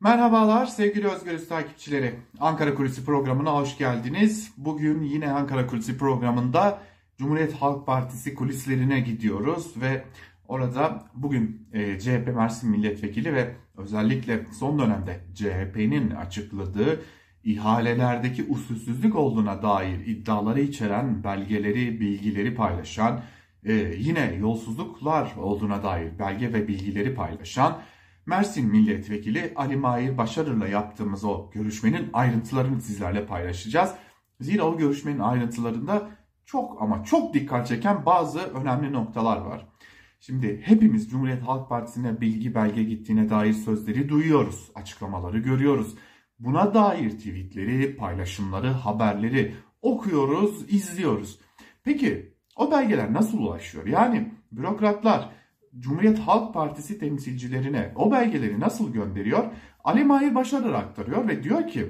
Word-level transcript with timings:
Merhabalar 0.00 0.66
sevgili 0.66 1.08
Özgürüz 1.08 1.48
takipçileri. 1.48 2.14
Ankara 2.40 2.74
Kulisi 2.74 3.04
programına 3.04 3.54
hoş 3.54 3.78
geldiniz. 3.78 4.52
Bugün 4.56 5.02
yine 5.02 5.32
Ankara 5.32 5.66
Kulisi 5.66 5.98
programında 5.98 6.78
Cumhuriyet 7.16 7.54
Halk 7.54 7.86
Partisi 7.86 8.34
kulislerine 8.34 9.00
gidiyoruz 9.00 9.72
ve 9.76 10.04
orada 10.48 11.04
bugün 11.14 11.68
e, 11.72 11.98
CHP 12.00 12.26
Mersin 12.34 12.70
Milletvekili 12.70 13.34
ve 13.34 13.54
özellikle 13.76 14.46
son 14.58 14.78
dönemde 14.78 15.20
CHP'nin 15.34 16.10
açıkladığı 16.10 17.00
ihalelerdeki 17.44 18.44
usulsüzlük 18.48 19.16
olduğuna 19.16 19.62
dair 19.62 20.06
iddiaları 20.06 20.60
içeren 20.60 21.24
belgeleri, 21.24 22.00
bilgileri 22.00 22.54
paylaşan, 22.54 23.20
e, 23.64 23.72
yine 23.98 24.34
yolsuzluklar 24.40 25.32
olduğuna 25.36 25.82
dair 25.82 26.18
belge 26.18 26.52
ve 26.52 26.68
bilgileri 26.68 27.14
paylaşan 27.14 27.78
Mersin 28.28 28.70
Milletvekili 28.70 29.52
Ali 29.56 29.76
Mahir 29.76 30.18
Başarır'la 30.18 30.68
yaptığımız 30.68 31.24
o 31.24 31.50
görüşmenin 31.50 32.10
ayrıntılarını 32.12 32.80
sizlerle 32.80 33.26
paylaşacağız. 33.26 33.94
Zira 34.40 34.62
o 34.62 34.78
görüşmenin 34.78 35.18
ayrıntılarında 35.18 36.10
çok 36.44 36.82
ama 36.82 37.04
çok 37.04 37.34
dikkat 37.34 37.66
çeken 37.66 38.06
bazı 38.06 38.38
önemli 38.40 38.92
noktalar 38.92 39.40
var. 39.40 39.68
Şimdi 40.20 40.62
hepimiz 40.64 41.10
Cumhuriyet 41.10 41.42
Halk 41.42 41.68
Partisi'ne 41.68 42.20
bilgi 42.20 42.54
belge 42.54 42.82
gittiğine 42.82 43.30
dair 43.30 43.52
sözleri 43.52 44.08
duyuyoruz, 44.08 44.70
açıklamaları 44.74 45.38
görüyoruz. 45.38 45.94
Buna 46.38 46.74
dair 46.74 47.10
tweetleri, 47.10 47.96
paylaşımları, 47.96 48.68
haberleri 48.68 49.54
okuyoruz, 49.82 50.74
izliyoruz. 50.74 51.40
Peki 51.84 52.34
o 52.56 52.70
belgeler 52.70 53.12
nasıl 53.12 53.38
ulaşıyor? 53.38 53.86
Yani 53.86 54.34
bürokratlar 54.52 55.37
Cumhuriyet 55.78 56.18
Halk 56.18 56.54
Partisi 56.54 56.98
temsilcilerine 56.98 57.92
o 57.96 58.12
belgeleri 58.12 58.60
nasıl 58.60 58.92
gönderiyor? 58.92 59.44
Ali 59.84 60.04
Mahir 60.04 60.34
Başarır 60.34 60.72
aktarıyor 60.72 61.28
ve 61.28 61.42
diyor 61.42 61.68
ki 61.68 61.86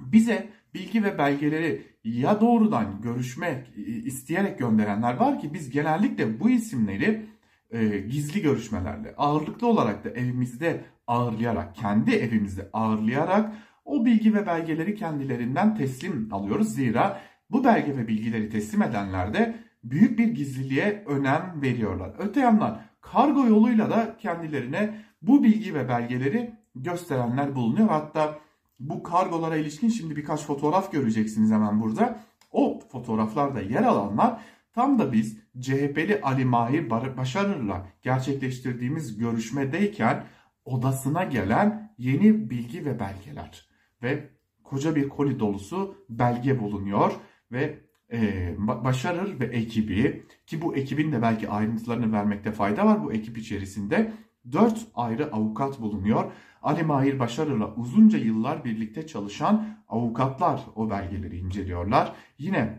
bize 0.00 0.48
bilgi 0.74 1.04
ve 1.04 1.18
belgeleri 1.18 1.86
ya 2.04 2.40
doğrudan 2.40 3.00
görüşme 3.02 3.64
isteyerek 4.04 4.58
gönderenler 4.58 5.14
var 5.14 5.40
ki 5.40 5.54
biz 5.54 5.70
genellikle 5.70 6.40
bu 6.40 6.50
isimleri 6.50 7.26
e, 7.70 7.98
gizli 7.98 8.42
görüşmelerle 8.42 9.14
ağırlıklı 9.16 9.66
olarak 9.66 10.04
da 10.04 10.10
evimizde 10.10 10.84
ağırlayarak 11.06 11.76
kendi 11.76 12.10
evimizde 12.10 12.70
ağırlayarak 12.72 13.52
o 13.84 14.04
bilgi 14.04 14.34
ve 14.34 14.46
belgeleri 14.46 14.94
kendilerinden 14.94 15.76
teslim 15.76 16.28
alıyoruz. 16.32 16.74
Zira 16.74 17.20
bu 17.50 17.64
belge 17.64 17.96
ve 17.96 18.08
bilgileri 18.08 18.50
teslim 18.50 18.82
edenler 18.82 19.34
de 19.34 19.54
büyük 19.84 20.18
bir 20.18 20.28
gizliliğe 20.28 21.04
önem 21.06 21.62
veriyorlar. 21.62 22.12
Öte 22.18 22.40
yandan 22.40 22.82
kargo 23.02 23.46
yoluyla 23.46 23.90
da 23.90 24.16
kendilerine 24.16 25.04
bu 25.22 25.42
bilgi 25.42 25.74
ve 25.74 25.88
belgeleri 25.88 26.54
gösterenler 26.74 27.54
bulunuyor. 27.54 27.88
Hatta 27.88 28.38
bu 28.80 29.02
kargolara 29.02 29.56
ilişkin 29.56 29.88
şimdi 29.88 30.16
birkaç 30.16 30.44
fotoğraf 30.46 30.92
göreceksiniz 30.92 31.50
hemen 31.50 31.80
burada. 31.80 32.20
O 32.50 32.80
fotoğraflarda 32.92 33.60
yer 33.60 33.82
alanlar 33.82 34.40
tam 34.72 34.98
da 34.98 35.12
biz 35.12 35.38
CHP'li 35.60 36.20
Ali 36.22 36.44
Mahir 36.44 36.90
Başarır'la 36.90 37.86
gerçekleştirdiğimiz 38.02 39.18
görüşmedeyken 39.18 40.24
odasına 40.64 41.24
gelen 41.24 41.94
yeni 41.98 42.50
bilgi 42.50 42.84
ve 42.84 43.00
belgeler 43.00 43.68
ve 44.02 44.30
koca 44.64 44.96
bir 44.96 45.08
koli 45.08 45.40
dolusu 45.40 45.96
belge 46.08 46.60
bulunuyor 46.60 47.12
ve 47.52 47.80
e, 48.12 48.54
başarır 48.58 49.40
ve 49.40 49.44
ekibi 49.44 50.26
ki 50.46 50.62
bu 50.62 50.76
ekibin 50.76 51.12
de 51.12 51.22
belki 51.22 51.48
ayrıntılarını 51.48 52.12
vermekte 52.12 52.52
fayda 52.52 52.86
var 52.86 53.04
bu 53.04 53.12
ekip 53.12 53.38
içerisinde 53.38 54.12
dört 54.52 54.78
ayrı 54.94 55.32
avukat 55.32 55.80
bulunuyor. 55.80 56.32
Ali 56.62 56.82
Mahir 56.82 57.18
Başarır'la 57.18 57.74
uzunca 57.74 58.18
yıllar 58.18 58.64
birlikte 58.64 59.06
çalışan 59.06 59.78
avukatlar 59.88 60.60
o 60.74 60.90
belgeleri 60.90 61.38
inceliyorlar. 61.38 62.12
Yine 62.38 62.78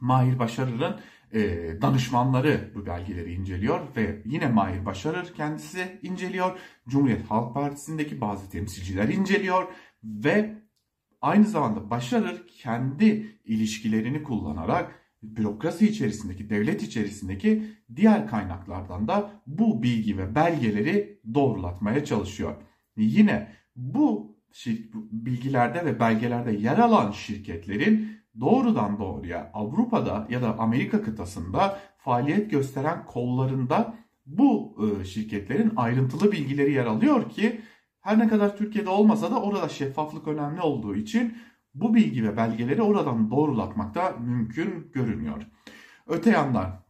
Mahir 0.00 0.38
Başarır'ın 0.38 0.96
e, 1.32 1.40
danışmanları 1.82 2.72
bu 2.74 2.86
belgeleri 2.86 3.32
inceliyor 3.32 3.80
ve 3.96 4.22
yine 4.24 4.48
Mahir 4.48 4.86
Başarır 4.86 5.34
kendisi 5.34 5.98
inceliyor. 6.02 6.58
Cumhuriyet 6.88 7.30
Halk 7.30 7.54
Partisi'ndeki 7.54 8.20
bazı 8.20 8.50
temsilciler 8.50 9.08
inceliyor 9.08 9.68
ve 10.04 10.65
aynı 11.26 11.44
zamanda 11.44 11.90
başarır 11.90 12.46
kendi 12.46 13.38
ilişkilerini 13.44 14.22
kullanarak 14.22 14.94
bürokrasi 15.22 15.88
içerisindeki, 15.88 16.50
devlet 16.50 16.82
içerisindeki 16.82 17.62
diğer 17.96 18.28
kaynaklardan 18.28 19.08
da 19.08 19.30
bu 19.46 19.82
bilgi 19.82 20.18
ve 20.18 20.34
belgeleri 20.34 21.20
doğrulatmaya 21.34 22.04
çalışıyor. 22.04 22.54
Yine 22.96 23.52
bu 23.76 24.36
bilgilerde 25.12 25.84
ve 25.84 26.00
belgelerde 26.00 26.52
yer 26.52 26.78
alan 26.78 27.10
şirketlerin 27.10 28.08
doğrudan 28.40 28.98
doğruya 28.98 29.50
Avrupa'da 29.54 30.26
ya 30.30 30.42
da 30.42 30.58
Amerika 30.58 31.02
kıtasında 31.02 31.78
faaliyet 31.98 32.50
gösteren 32.50 33.04
kollarında 33.06 33.94
bu 34.26 34.76
ıı, 34.80 35.04
şirketlerin 35.04 35.72
ayrıntılı 35.76 36.32
bilgileri 36.32 36.72
yer 36.72 36.86
alıyor 36.86 37.30
ki 37.30 37.60
her 38.06 38.18
ne 38.18 38.28
kadar 38.28 38.56
Türkiye'de 38.56 38.90
olmasa 38.90 39.30
da 39.30 39.42
orada 39.42 39.68
şeffaflık 39.68 40.28
önemli 40.28 40.60
olduğu 40.60 40.96
için 40.96 41.38
bu 41.74 41.94
bilgi 41.94 42.24
ve 42.24 42.36
belgeleri 42.36 42.82
oradan 42.82 43.30
doğrulatmak 43.30 43.94
da 43.94 44.10
mümkün 44.10 44.90
görünüyor. 44.92 45.42
Öte 46.06 46.30
yandan 46.30 46.82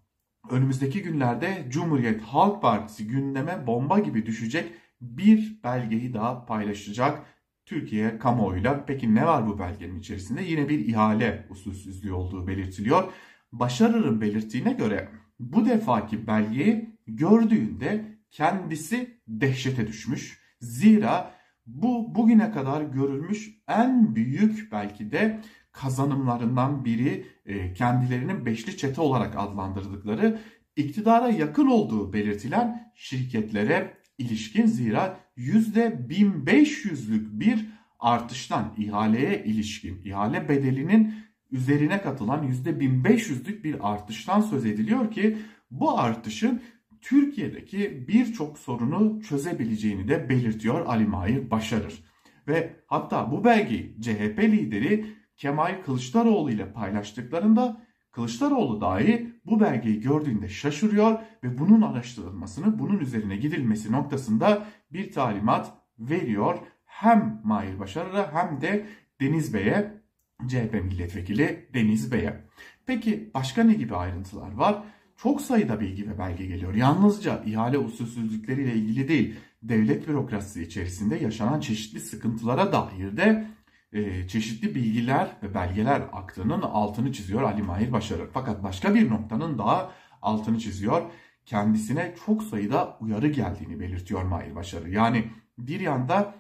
önümüzdeki 0.51 1.03
günlerde 1.03 1.67
Cumhuriyet 1.69 2.23
Halk 2.23 2.63
Partisi 2.63 3.07
gündeme 3.07 3.67
bomba 3.67 3.99
gibi 3.99 4.27
düşecek 4.27 4.73
bir 5.01 5.61
belgeyi 5.65 6.15
daha 6.15 6.47
paylaşacak 6.47 7.23
Türkiye 7.67 8.19
kamuoyuyla. 8.19 8.85
Peki 8.87 9.15
ne 9.15 9.27
var 9.27 9.47
bu 9.47 9.59
belgenin 9.59 9.99
içerisinde? 9.99 10.43
Yine 10.43 10.69
bir 10.69 10.79
ihale 10.79 11.47
usulsüzlüğü 11.51 12.13
olduğu 12.13 12.47
belirtiliyor. 12.47 13.13
Başarır'ın 13.53 14.21
belirttiğine 14.21 14.73
göre 14.73 15.09
bu 15.41 15.67
defaki 15.67 16.27
belgeyi 16.27 16.99
gördüğünde 17.07 18.19
kendisi 18.31 19.21
dehşete 19.29 19.87
düşmüş 19.87 20.46
Zira 20.61 21.31
bu 21.67 22.15
bugüne 22.15 22.51
kadar 22.51 22.83
görülmüş 22.83 23.51
en 23.69 24.15
büyük 24.15 24.73
belki 24.73 25.13
de 25.13 25.41
kazanımlarından 25.73 26.85
biri 26.85 27.27
e, 27.47 27.75
kendilerinin 27.75 28.47
beşli 28.47 28.77
çete 28.77 29.01
olarak 29.01 29.35
adlandırdıkları 29.37 30.41
iktidara 30.77 31.29
yakın 31.29 31.67
olduğu 31.67 32.13
belirtilen 32.13 32.93
şirketlere 32.95 33.97
ilişkin 34.19 34.67
zira 34.67 35.21
%1500'lük 35.37 37.41
bir 37.41 37.67
artıştan 37.99 38.75
ihaleye 38.79 39.45
ilişkin 39.45 40.03
ihale 40.05 40.49
bedelinin 40.49 41.15
üzerine 41.51 42.03
katılan 42.03 42.49
%1500'lük 42.49 43.65
bir 43.65 43.93
artıştan 43.93 44.41
söz 44.41 44.67
ediliyor 44.67 45.11
ki 45.11 45.39
bu 45.71 45.99
artışın 45.99 46.63
Türkiye'deki 47.01 48.09
birçok 48.09 48.59
sorunu 48.59 49.23
çözebileceğini 49.23 50.09
de 50.09 50.29
belirtiyor 50.29 50.87
Ali 50.87 51.07
Mahir 51.07 51.51
Başarır. 51.51 52.05
Ve 52.49 52.77
hatta 52.87 53.31
bu 53.31 53.45
belgeyi 53.45 53.97
CHP 54.01 54.39
lideri 54.39 55.07
Kemal 55.37 55.83
Kılıçdaroğlu 55.83 56.51
ile 56.51 56.73
paylaştıklarında 56.73 57.87
Kılıçdaroğlu 58.13 58.81
dahi 58.81 59.33
bu 59.47 59.61
belgeyi 59.61 60.01
gördüğünde 60.01 60.49
şaşırıyor 60.49 61.19
ve 61.45 61.59
bunun 61.59 61.83
araştırılmasını, 61.83 62.79
bunun 62.79 62.99
üzerine 62.99 63.37
gidilmesi 63.37 63.93
noktasında 63.93 64.67
bir 64.93 65.13
talimat 65.13 65.73
veriyor. 65.99 66.59
Hem 66.85 67.41
Mahir 67.45 67.79
Başarır'a 67.79 68.35
hem 68.35 68.61
de 68.61 68.87
Deniz 69.21 69.55
Bey'e, 69.55 70.03
CHP 70.49 70.75
milletvekili 70.85 71.69
Deniz 71.75 72.13
Bey'e. 72.13 72.45
Peki 72.87 73.31
başka 73.35 73.65
ne 73.65 73.75
gibi 73.75 73.97
ayrıntılar 73.97 74.53
var? 74.53 74.83
Çok 75.17 75.41
sayıda 75.41 75.81
bilgi 75.81 76.11
ve 76.11 76.19
belge 76.19 76.47
geliyor. 76.47 76.75
Yalnızca 76.75 77.43
ihale 77.47 77.79
usulsüzlükleriyle 77.79 78.75
ilgili 78.75 79.09
değil, 79.09 79.35
devlet 79.63 80.09
bürokrasisi 80.09 80.63
içerisinde 80.63 81.17
yaşanan 81.17 81.61
çeşitli 81.61 82.01
sıkıntılara 82.01 82.73
dair 82.73 83.17
de 83.17 83.47
e, 83.93 84.29
çeşitli 84.29 84.75
bilgiler 84.75 85.29
ve 85.43 85.55
belgeler 85.55 86.03
aktığının 86.13 86.63
altını 86.63 87.13
çiziyor 87.13 87.43
Ali 87.43 87.63
Mahir 87.63 87.93
Başarır. 87.93 88.29
Fakat 88.33 88.63
başka 88.63 88.95
bir 88.95 89.11
noktanın 89.11 89.59
daha 89.59 89.91
altını 90.23 90.59
çiziyor. 90.59 91.03
Kendisine 91.47 92.15
çok 92.27 92.43
sayıda 92.43 92.97
uyarı 93.01 93.29
geldiğini 93.29 93.81
belirtiyor 93.81 94.23
Mahir 94.23 94.55
Başarır. 94.55 94.87
Yani 94.87 95.31
bir 95.59 95.81
yanda 95.81 96.35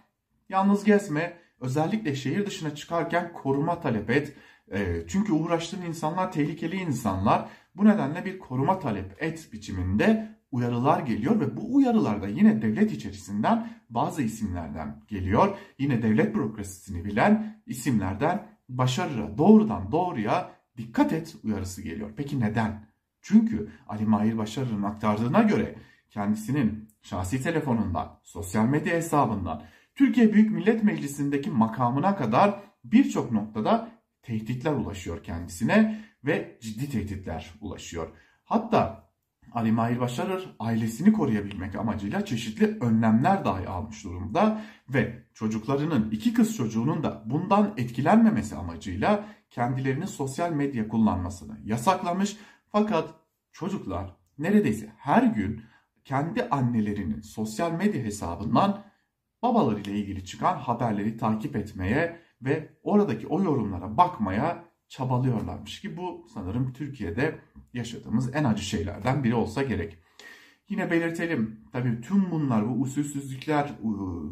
yalnız 0.48 0.84
gezme, 0.84 1.36
özellikle 1.66 2.14
şehir 2.14 2.46
dışına 2.46 2.74
çıkarken 2.74 3.32
koruma 3.32 3.80
talep 3.80 4.10
et. 4.10 4.36
E, 4.72 5.04
çünkü 5.08 5.32
uğraştığın 5.32 5.82
insanlar 5.82 6.32
tehlikeli 6.32 6.76
insanlar 6.76 7.48
bu 7.74 7.84
nedenle 7.84 8.24
bir 8.24 8.38
koruma 8.38 8.78
talep 8.78 9.22
et 9.22 9.48
biçiminde 9.52 10.36
uyarılar 10.50 11.00
geliyor 11.00 11.40
ve 11.40 11.56
bu 11.56 11.74
uyarılar 11.74 12.22
da 12.22 12.28
yine 12.28 12.62
devlet 12.62 12.92
içerisinden 12.92 13.68
bazı 13.90 14.22
isimlerden 14.22 15.02
geliyor. 15.08 15.58
Yine 15.78 16.02
devlet 16.02 16.34
bürokrasisini 16.34 17.04
bilen 17.04 17.62
isimlerden 17.66 18.46
başarıra 18.68 19.38
doğrudan 19.38 19.92
doğruya 19.92 20.50
dikkat 20.76 21.12
et 21.12 21.36
uyarısı 21.44 21.82
geliyor. 21.82 22.10
Peki 22.16 22.40
neden? 22.40 22.86
Çünkü 23.22 23.68
Ali 23.88 24.04
Mahir 24.04 24.38
Başarır'ın 24.38 24.82
aktardığına 24.82 25.42
göre 25.42 25.74
kendisinin 26.10 26.88
şahsi 27.02 27.42
telefonundan, 27.42 28.18
sosyal 28.22 28.64
medya 28.64 28.94
hesabından 28.94 29.62
Türkiye 29.96 30.32
Büyük 30.32 30.50
Millet 30.50 30.84
Meclisi'ndeki 30.84 31.50
makamına 31.50 32.16
kadar 32.16 32.60
birçok 32.84 33.32
noktada 33.32 33.88
tehditler 34.22 34.72
ulaşıyor 34.72 35.24
kendisine 35.24 36.04
ve 36.24 36.58
ciddi 36.60 36.90
tehditler 36.90 37.54
ulaşıyor. 37.60 38.08
Hatta 38.44 39.10
Ali 39.52 39.72
Mahir 39.72 40.00
Başarır 40.00 40.56
ailesini 40.58 41.12
koruyabilmek 41.12 41.74
amacıyla 41.74 42.24
çeşitli 42.24 42.78
önlemler 42.80 43.44
dahi 43.44 43.68
almış 43.68 44.04
durumda 44.04 44.62
ve 44.88 45.22
çocuklarının 45.34 46.10
iki 46.10 46.34
kız 46.34 46.56
çocuğunun 46.56 47.02
da 47.02 47.22
bundan 47.26 47.74
etkilenmemesi 47.76 48.56
amacıyla 48.56 49.24
kendilerinin 49.50 50.06
sosyal 50.06 50.52
medya 50.52 50.88
kullanmasını 50.88 51.58
yasaklamış. 51.64 52.36
Fakat 52.72 53.14
çocuklar 53.52 54.16
neredeyse 54.38 54.92
her 54.96 55.22
gün 55.22 55.62
kendi 56.04 56.48
annelerinin 56.48 57.20
sosyal 57.20 57.72
medya 57.72 58.02
hesabından 58.02 58.85
babalarıyla 59.42 59.92
ilgili 59.92 60.24
çıkan 60.24 60.56
haberleri 60.56 61.16
takip 61.16 61.56
etmeye 61.56 62.20
ve 62.42 62.68
oradaki 62.82 63.26
o 63.26 63.42
yorumlara 63.42 63.96
bakmaya 63.96 64.64
çabalıyorlarmış 64.88 65.80
ki 65.80 65.96
bu 65.96 66.26
sanırım 66.34 66.72
Türkiye'de 66.72 67.38
yaşadığımız 67.72 68.34
en 68.34 68.44
acı 68.44 68.62
şeylerden 68.62 69.24
biri 69.24 69.34
olsa 69.34 69.62
gerek. 69.62 69.98
Yine 70.68 70.90
belirtelim 70.90 71.60
tabii 71.72 72.00
tüm 72.00 72.30
bunlar 72.30 72.68
bu 72.68 72.80
usulsüzlükler 72.80 73.72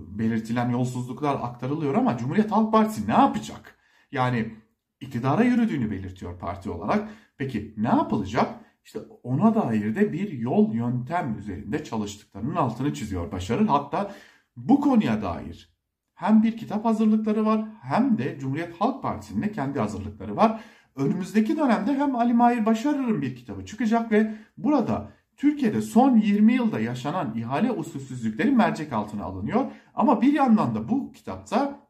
belirtilen 0.09 0.71
yolsuzluklar 0.71 1.35
aktarılıyor 1.35 1.95
ama 1.95 2.19
Cumhuriyet 2.19 2.51
Halk 2.51 2.73
Partisi 2.73 3.09
ne 3.09 3.13
yapacak? 3.13 3.79
Yani 4.13 4.55
iktidara 5.01 5.45
yürüdüğünü 5.45 5.91
belirtiyor 5.91 6.39
parti 6.39 6.71
olarak. 6.71 7.09
Peki 7.37 7.75
ne 7.77 7.89
yapılacak? 7.89 8.61
İşte 8.85 8.99
ona 9.23 9.55
dair 9.55 9.95
de 9.95 10.13
bir 10.13 10.33
yol 10.33 10.75
yöntem 10.75 11.39
üzerinde 11.39 11.85
çalıştıklarının 11.85 12.57
altını 12.57 12.95
çiziyor 12.95 13.33
Başarı. 13.33 13.67
Hatta 13.67 14.15
bu 14.57 14.81
konuya 14.81 15.23
dair 15.23 15.75
hem 16.15 16.43
bir 16.43 16.57
kitap 16.57 16.85
hazırlıkları 16.85 17.47
var 17.47 17.65
hem 17.83 18.19
de 18.19 18.39
Cumhuriyet 18.39 18.81
Halk 18.81 19.03
Partisi'nin 19.03 19.43
de 19.43 19.53
kendi 19.53 19.79
hazırlıkları 19.79 20.37
var. 20.37 20.61
Önümüzdeki 20.97 21.57
dönemde 21.57 21.95
hem 21.95 22.17
Ali 22.17 22.35
Mahir 22.35 22.67
Başarır'ın 22.67 23.23
bir 23.23 23.37
kitabı 23.37 23.67
çıkacak 23.67 24.13
ve 24.13 24.35
burada 24.57 25.11
Türkiye'de 25.37 25.83
son 25.83 26.17
20 26.17 26.53
yılda 26.53 26.81
yaşanan 26.81 27.35
ihale 27.37 27.73
usulsüzlükleri 27.73 28.51
mercek 28.51 28.93
altına 28.93 29.25
alınıyor. 29.25 29.71
Ama 29.95 30.23
bir 30.23 30.33
yandan 30.33 30.75
da 30.75 30.89
bu 30.89 31.13
kitapta 31.13 31.89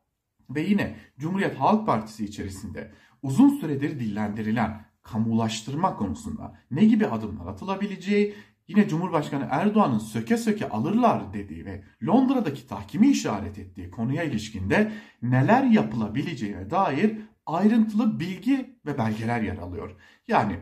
ve 0.50 0.60
yine 0.60 0.96
Cumhuriyet 1.18 1.60
Halk 1.60 1.86
Partisi 1.86 2.24
içerisinde 2.24 2.92
uzun 3.22 3.48
süredir 3.48 4.00
dillendirilen 4.00 4.84
kamulaştırma 5.02 5.96
konusunda 5.96 6.58
ne 6.70 6.84
gibi 6.84 7.06
adımlar 7.06 7.46
atılabileceği, 7.46 8.34
yine 8.68 8.88
Cumhurbaşkanı 8.88 9.48
Erdoğan'ın 9.50 9.98
söke 9.98 10.36
söke 10.36 10.68
alırlar 10.68 11.32
dediği 11.32 11.66
ve 11.66 11.84
Londra'daki 12.06 12.66
tahkimi 12.66 13.10
işaret 13.10 13.58
ettiği 13.58 13.90
konuya 13.90 14.22
ilişkinde 14.22 14.92
neler 15.22 15.64
yapılabileceğine 15.64 16.70
dair 16.70 17.16
ayrıntılı 17.46 18.20
bilgi 18.20 18.78
ve 18.86 18.98
belgeler 18.98 19.40
yer 19.40 19.56
alıyor. 19.56 19.96
Yani 20.28 20.56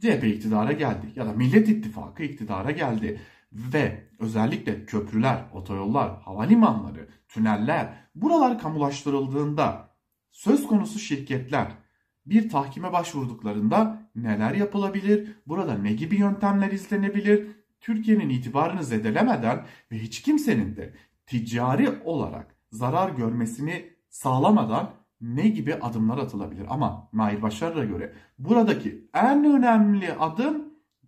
CHP 0.00 0.24
iktidara 0.24 0.72
geldi 0.72 1.06
ya 1.16 1.26
da 1.26 1.32
Millet 1.32 1.68
İttifakı 1.68 2.22
iktidara 2.22 2.70
geldi 2.70 3.20
ve 3.52 4.08
özellikle 4.18 4.84
köprüler, 4.84 5.44
otoyollar, 5.52 6.20
havalimanları, 6.22 7.08
tüneller 7.28 7.94
buralar 8.14 8.58
kamulaştırıldığında 8.58 9.88
söz 10.30 10.66
konusu 10.66 10.98
şirketler 10.98 11.72
bir 12.26 12.48
tahkime 12.48 12.92
başvurduklarında 12.92 14.03
neler 14.16 14.54
yapılabilir? 14.54 15.28
Burada 15.46 15.78
ne 15.78 15.92
gibi 15.92 16.16
yöntemler 16.16 16.70
izlenebilir? 16.70 17.46
Türkiye'nin 17.80 18.28
itibarını 18.28 18.84
zedelemeden 18.84 19.66
ve 19.92 19.98
hiç 19.98 20.22
kimsenin 20.22 20.76
de 20.76 20.94
ticari 21.26 21.90
olarak 22.04 22.56
zarar 22.72 23.10
görmesini 23.10 23.90
sağlamadan 24.08 24.90
ne 25.20 25.48
gibi 25.48 25.74
adımlar 25.74 26.18
atılabilir? 26.18 26.66
Ama 26.68 27.08
Mahir 27.12 27.42
Başarır'a 27.42 27.84
göre 27.84 28.12
buradaki 28.38 29.08
en 29.14 29.44
önemli 29.44 30.12
adım 30.12 30.64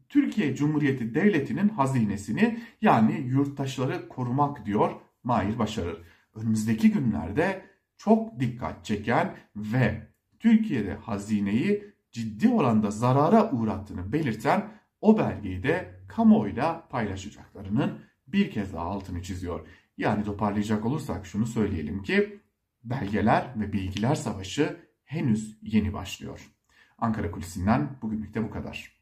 Türkiye 0.08 0.56
Cumhuriyeti 0.56 1.14
Devleti'nin 1.14 1.68
hazinesini 1.68 2.58
yani 2.82 3.20
yurttaşları 3.20 4.08
korumak 4.08 4.66
diyor 4.66 4.90
Mahir 5.24 5.58
Başarır. 5.58 6.02
Önümüzdeki 6.34 6.90
günlerde 6.90 7.62
çok 7.96 8.40
dikkat 8.40 8.84
çeken 8.84 9.34
ve 9.56 10.08
Türkiye'de 10.38 10.94
hazineyi 10.94 11.95
ciddi 12.16 12.48
oranda 12.48 12.90
zarara 12.90 13.50
uğrattığını 13.50 14.12
belirten 14.12 14.72
o 15.00 15.18
belgeyi 15.18 15.62
de 15.62 16.00
kamuoyuyla 16.08 16.88
paylaşacaklarının 16.88 18.00
bir 18.26 18.50
kez 18.50 18.72
daha 18.72 18.84
altını 18.84 19.22
çiziyor. 19.22 19.68
Yani 19.98 20.24
toparlayacak 20.24 20.86
olursak 20.86 21.26
şunu 21.26 21.46
söyleyelim 21.46 22.02
ki 22.02 22.40
belgeler 22.84 23.52
ve 23.56 23.72
bilgiler 23.72 24.14
savaşı 24.14 24.76
henüz 25.04 25.58
yeni 25.62 25.92
başlıyor. 25.92 26.52
Ankara 26.98 27.30
Kulisi'nden 27.30 27.98
bugünlük 28.02 28.34
de 28.34 28.44
bu 28.44 28.50
kadar. 28.50 28.92